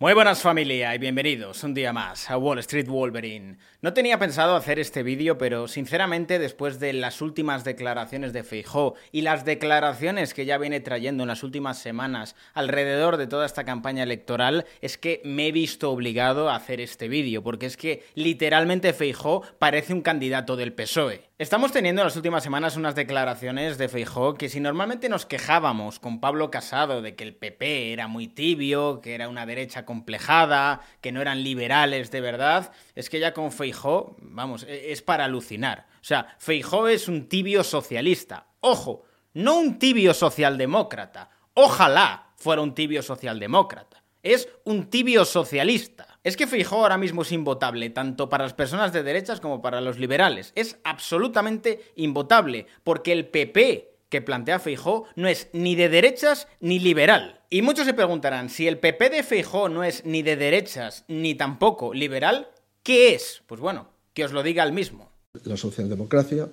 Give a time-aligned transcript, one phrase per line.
[0.00, 3.58] Muy buenas familia y bienvenidos un día más a Wall Street Wolverine.
[3.82, 8.94] No tenía pensado hacer este vídeo, pero sinceramente después de las últimas declaraciones de Feijó
[9.10, 13.64] y las declaraciones que ya viene trayendo en las últimas semanas alrededor de toda esta
[13.64, 18.04] campaña electoral, es que me he visto obligado a hacer este vídeo, porque es que
[18.14, 21.27] literalmente Feijó parece un candidato del PSOE.
[21.38, 26.00] Estamos teniendo en las últimas semanas unas declaraciones de Feijó que si normalmente nos quejábamos
[26.00, 30.80] con Pablo Casado de que el PP era muy tibio, que era una derecha complejada,
[31.00, 35.26] que no eran liberales de verdad, es que ya con Feijó, vamos, e, es para
[35.26, 35.86] alucinar.
[36.00, 38.48] O sea, Feijó es un tibio socialista.
[38.58, 41.30] Ojo, no un tibio socialdemócrata.
[41.54, 43.97] Ojalá fuera un tibio socialdemócrata.
[44.28, 46.18] Es un tibio socialista.
[46.22, 49.80] Es que Feijóo ahora mismo es invotable, tanto para las personas de derechas como para
[49.80, 50.52] los liberales.
[50.54, 56.78] Es absolutamente invotable, porque el PP que plantea Feijó no es ni de derechas ni
[56.78, 57.40] liberal.
[57.48, 61.34] Y muchos se preguntarán, si el PP de Feijó no es ni de derechas ni
[61.34, 62.48] tampoco liberal,
[62.82, 63.40] ¿qué es?
[63.46, 65.10] Pues bueno, que os lo diga el mismo.
[65.44, 66.48] La socialdemocracia,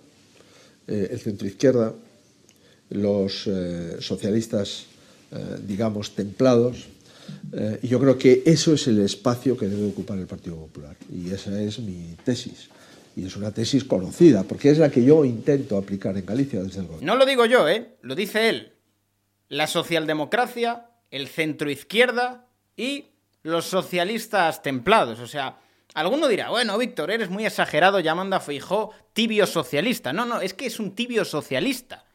[0.87, 1.93] eh, el centro izquierda,
[2.89, 4.85] los eh, socialistas,
[5.33, 6.87] eh, digamos, templados,
[7.53, 10.95] eh, yo creo que eso es el espacio que debe ocupar el Partido Popular.
[11.13, 12.69] Y esa es mi tesis.
[13.15, 16.81] Y es una tesis conocida, porque es la que yo intento aplicar en Galicia desde
[16.81, 17.13] el gobierno.
[17.13, 17.95] No lo digo yo, ¿eh?
[18.01, 18.73] Lo dice él.
[19.47, 23.05] La socialdemocracia, el centro izquierda y
[23.41, 25.19] los socialistas templados.
[25.19, 25.57] O sea,
[25.93, 30.11] alguno dirá, bueno, Víctor, eres muy exagerado llamando a Feijó tibio socialista.
[30.11, 32.05] No, no, es que es un tibio socialista.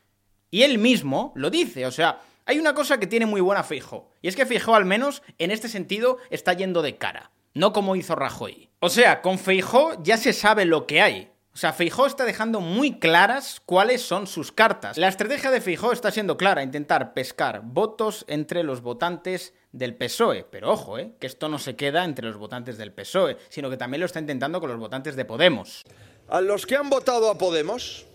[0.51, 2.21] Y él mismo lo dice, o sea,
[2.51, 5.53] hay una cosa que tiene muy buena Feijó, y es que Feijó al menos en
[5.53, 8.71] este sentido está yendo de cara, no como hizo Rajoy.
[8.81, 11.31] O sea, con Feijó ya se sabe lo que hay.
[11.55, 14.99] O sea, Feijó está dejando muy claras cuáles son sus cartas.
[14.99, 20.45] La estrategia de Feijó está siendo clara, intentar pescar votos entre los votantes del PSOE.
[20.51, 21.13] Pero ojo, ¿eh?
[21.21, 24.19] que esto no se queda entre los votantes del PSOE, sino que también lo está
[24.19, 25.85] intentando con los votantes de Podemos.
[26.27, 28.07] A los que han votado a Podemos,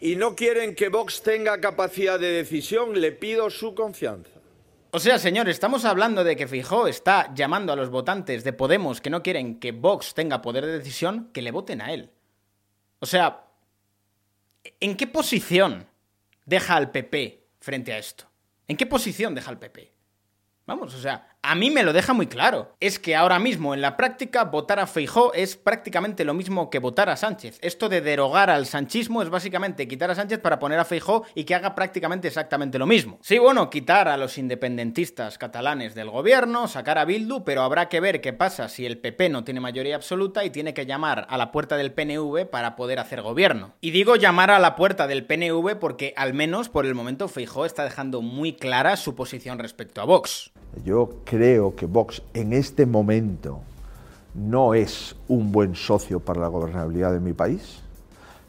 [0.00, 4.30] y no quieren que Vox tenga capacidad de decisión, le pido su confianza.
[4.92, 9.00] O sea, señor, estamos hablando de que Fijó está llamando a los votantes de Podemos
[9.00, 12.10] que no quieren que Vox tenga poder de decisión que le voten a él.
[12.98, 13.44] O sea,
[14.80, 15.86] ¿en qué posición
[16.44, 18.24] deja al PP frente a esto?
[18.66, 19.92] ¿En qué posición deja al PP?
[20.66, 22.76] Vamos, o sea, a mí me lo deja muy claro.
[22.80, 26.78] Es que ahora mismo en la práctica votar a Feijó es prácticamente lo mismo que
[26.78, 27.58] votar a Sánchez.
[27.62, 31.44] Esto de derogar al sanchismo es básicamente quitar a Sánchez para poner a Feijó y
[31.44, 33.18] que haga prácticamente exactamente lo mismo.
[33.22, 38.00] Sí, bueno, quitar a los independentistas catalanes del gobierno, sacar a Bildu, pero habrá que
[38.00, 41.38] ver qué pasa si el PP no tiene mayoría absoluta y tiene que llamar a
[41.38, 43.74] la puerta del PNV para poder hacer gobierno.
[43.80, 47.64] Y digo llamar a la puerta del PNV porque al menos por el momento Feijó
[47.64, 50.52] está dejando muy clara su posición respecto a Vox.
[50.84, 53.60] Yo creo que Vox en este momento
[54.34, 57.80] no es un buen socio para la gobernabilidad de mi país.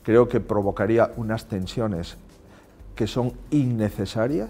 [0.03, 2.17] Creo que provocaría unas tensiones
[2.95, 4.49] que son innecesarias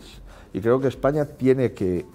[0.54, 2.06] y creo que España tiene que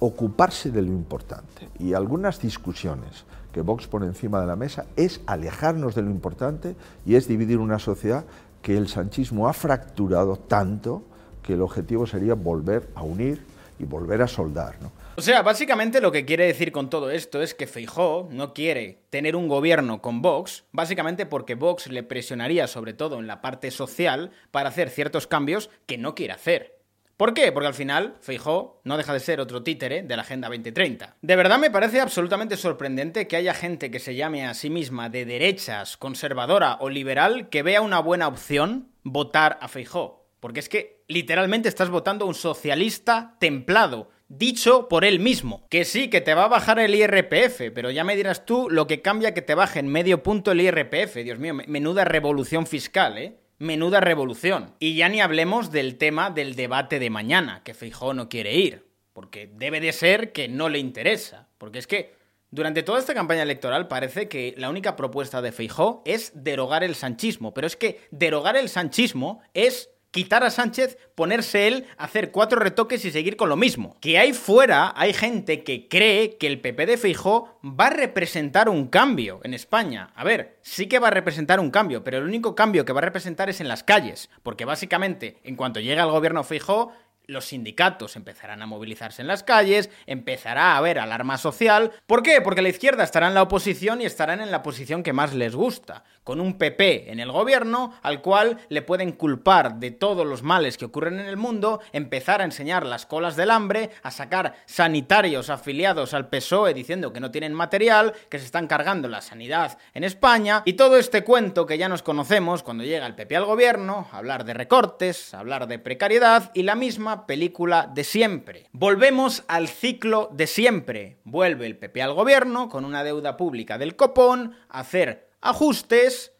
[0.00, 1.68] ocuparse de lo importante.
[1.78, 6.74] Y algunas discusiones que Vox pone encima de la mesa es alejarnos de lo importante
[7.06, 8.24] y es dividir una sociedad
[8.62, 11.02] que el sanchismo ha fracturado tanto
[11.42, 14.80] que el objetivo sería volver a unir y volver a soldar.
[14.80, 14.92] ¿no?
[15.16, 19.04] O sea, básicamente lo que quiere decir con todo esto es que Feijó no quiere
[19.10, 23.70] tener un gobierno con Vox, básicamente porque Vox le presionaría sobre todo en la parte
[23.70, 26.74] social para hacer ciertos cambios que no quiere hacer.
[27.16, 27.52] ¿Por qué?
[27.52, 31.16] Porque al final Feijó no deja de ser otro títere de la Agenda 2030.
[31.22, 35.08] De verdad me parece absolutamente sorprendente que haya gente que se llame a sí misma
[35.10, 40.23] de derechas, conservadora o liberal que vea una buena opción votar a Feijó.
[40.44, 45.66] Porque es que literalmente estás votando a un socialista templado, dicho por él mismo.
[45.70, 48.86] Que sí, que te va a bajar el IRPF, pero ya me dirás tú lo
[48.86, 51.14] que cambia que te baje en medio punto el IRPF.
[51.24, 53.38] Dios mío, menuda revolución fiscal, ¿eh?
[53.56, 54.74] Menuda revolución.
[54.80, 58.86] Y ya ni hablemos del tema del debate de mañana, que Feijó no quiere ir.
[59.14, 61.48] Porque debe de ser que no le interesa.
[61.56, 62.16] Porque es que
[62.50, 66.96] durante toda esta campaña electoral parece que la única propuesta de Feijó es derogar el
[66.96, 67.54] sanchismo.
[67.54, 73.04] Pero es que derogar el sanchismo es quitar a Sánchez, ponerse él, hacer cuatro retoques
[73.04, 73.96] y seguir con lo mismo.
[74.00, 78.68] Que ahí fuera hay gente que cree que el PP de Feijó va a representar
[78.68, 80.12] un cambio en España.
[80.14, 83.00] A ver, sí que va a representar un cambio, pero el único cambio que va
[83.00, 86.92] a representar es en las calles, porque básicamente, en cuanto llega al gobierno Feijó,
[87.26, 91.92] los sindicatos empezarán a movilizarse en las calles, empezará a haber alarma social.
[92.06, 92.40] ¿Por qué?
[92.40, 95.54] Porque la izquierda estará en la oposición y estarán en la posición que más les
[95.54, 100.42] gusta, con un PP en el gobierno al cual le pueden culpar de todos los
[100.42, 104.54] males que ocurren en el mundo, empezar a enseñar las colas del hambre, a sacar
[104.66, 109.78] sanitarios afiliados al PSOE diciendo que no tienen material, que se están cargando la sanidad
[109.94, 113.44] en España, y todo este cuento que ya nos conocemos cuando llega el PP al
[113.44, 118.68] gobierno, hablar de recortes, hablar de precariedad y la misma película de siempre.
[118.72, 121.18] Volvemos al ciclo de siempre.
[121.24, 126.32] Vuelve el PP al gobierno con una deuda pública del copón, a hacer ajustes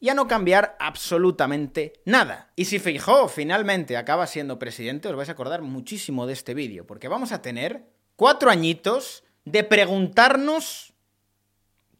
[0.00, 2.52] y a no cambiar absolutamente nada.
[2.56, 6.86] Y si Feijóo finalmente acaba siendo presidente, os vais a acordar muchísimo de este vídeo,
[6.86, 7.86] porque vamos a tener
[8.16, 10.92] cuatro añitos de preguntarnos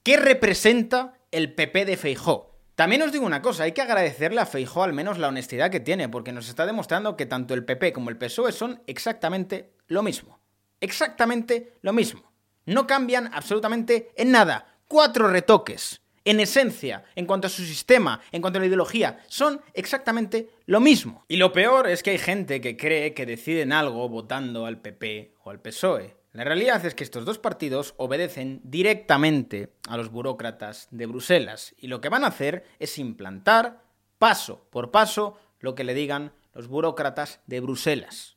[0.02, 2.47] qué representa el PP de Feijóo.
[2.78, 5.80] También os digo una cosa, hay que agradecerle a Feijó al menos la honestidad que
[5.80, 10.04] tiene, porque nos está demostrando que tanto el PP como el PSOE son exactamente lo
[10.04, 10.38] mismo.
[10.80, 12.32] Exactamente lo mismo.
[12.66, 14.76] No cambian absolutamente en nada.
[14.86, 16.02] Cuatro retoques.
[16.24, 20.78] En esencia, en cuanto a su sistema, en cuanto a la ideología, son exactamente lo
[20.78, 21.24] mismo.
[21.26, 25.34] Y lo peor es que hay gente que cree que deciden algo votando al PP
[25.42, 26.17] o al PSOE.
[26.32, 31.86] La realidad es que estos dos partidos obedecen directamente a los burócratas de Bruselas y
[31.86, 33.82] lo que van a hacer es implantar
[34.18, 38.36] paso por paso lo que le digan los burócratas de Bruselas.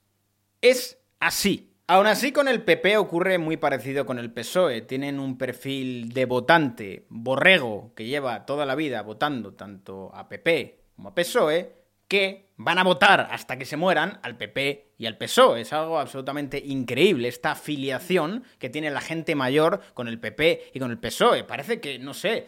[0.62, 1.74] Es así.
[1.88, 4.82] Aún así, con el PP ocurre muy parecido con el PSOE.
[4.82, 10.80] Tienen un perfil de votante borrego que lleva toda la vida votando tanto a PP
[10.96, 11.81] como a PSOE
[12.12, 15.62] que van a votar hasta que se mueran al PP y al PSOE.
[15.62, 20.80] Es algo absolutamente increíble esta afiliación que tiene la gente mayor con el PP y
[20.80, 21.46] con el PSOE.
[21.46, 22.48] Parece que, no sé,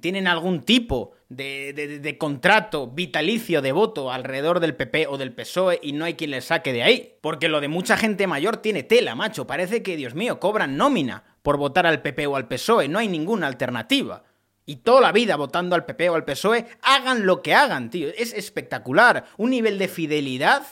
[0.00, 5.92] tienen algún tipo de, contrato vitalicio de voto alrededor del PP o del PSOE y
[5.92, 7.16] no hay quien les saque de ahí.
[7.20, 9.46] Porque lo de mucha gente mayor tiene tela, macho.
[9.46, 12.88] Parece que, Dios mío, cobran nómina por votar al PP o al PSOE.
[12.88, 14.22] No hay ninguna alternativa
[14.64, 18.08] y toda la vida votando al PP o al PSOE, hagan lo que hagan, tío.
[18.16, 19.26] Es espectacular.
[19.36, 20.64] Un nivel de fidelidad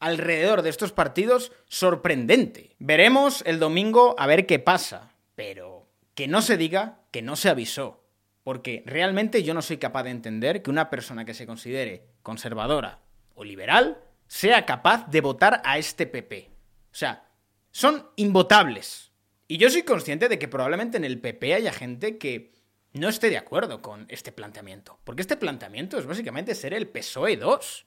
[0.00, 2.74] alrededor de estos partidos sorprendente.
[2.78, 7.48] Veremos el domingo a ver qué pasa, pero que no se diga que no se
[7.48, 8.04] avisó.
[8.42, 13.00] Porque realmente yo no soy capaz de entender que una persona que se considere conservadora
[13.34, 16.50] o liberal sea capaz de votar a este PP.
[16.90, 17.28] O sea,
[17.70, 19.12] son invotables.
[19.46, 22.52] Y yo soy consciente de que probablemente en el PP haya gente que
[22.92, 24.98] no esté de acuerdo con este planteamiento.
[25.04, 27.86] Porque este planteamiento es básicamente ser el PSOE 2.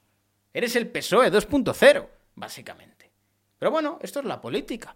[0.54, 3.12] Eres el PSOE 2.0, básicamente.
[3.60, 4.96] Pero bueno, esto es la política.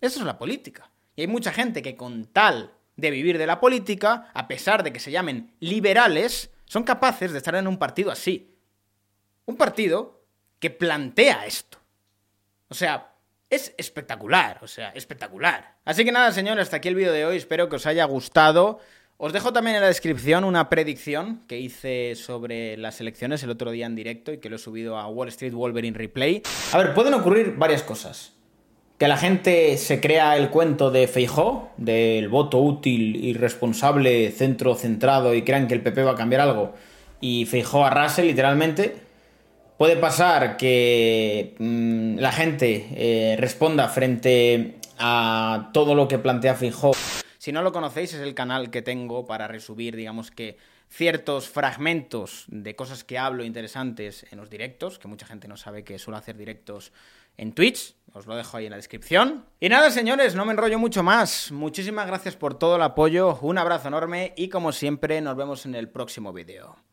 [0.00, 0.90] Esto es la política.
[1.14, 4.92] Y hay mucha gente que con tal de vivir de la política, a pesar de
[4.92, 8.54] que se llamen liberales, son capaces de estar en un partido así.
[9.46, 10.24] Un partido
[10.58, 11.78] que plantea esto.
[12.68, 13.14] O sea,
[13.48, 15.76] es espectacular, o sea, espectacular.
[15.84, 17.36] Así que nada, señores, hasta aquí el vídeo de hoy.
[17.36, 18.80] Espero que os haya gustado.
[19.18, 23.70] Os dejo también en la descripción una predicción que hice sobre las elecciones el otro
[23.70, 26.42] día en directo y que lo he subido a Wall Street Wolverine Replay.
[26.72, 28.34] A ver, pueden ocurrir varias cosas.
[28.98, 35.34] Que la gente se crea el cuento de Feijó, del voto útil, irresponsable, centro centrado
[35.34, 36.74] y crean que el PP va a cambiar algo
[37.18, 38.96] y Feijó arrase literalmente.
[39.78, 46.92] Puede pasar que mm, la gente eh, responda frente a todo lo que plantea Feijó
[47.46, 50.58] si no lo conocéis, es el canal que tengo para resubir, digamos que
[50.88, 55.84] ciertos fragmentos de cosas que hablo interesantes en los directos, que mucha gente no sabe
[55.84, 56.92] que suelo hacer directos
[57.36, 59.44] en Twitch, os lo dejo ahí en la descripción.
[59.60, 61.52] Y nada, señores, no me enrollo mucho más.
[61.52, 65.76] Muchísimas gracias por todo el apoyo, un abrazo enorme y como siempre nos vemos en
[65.76, 66.76] el próximo vídeo.